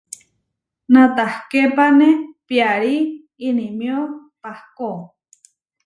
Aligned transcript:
Natahképane 0.93 2.07
piarí 2.47 2.97
inimió 3.47 3.97
pahkó. 4.41 4.91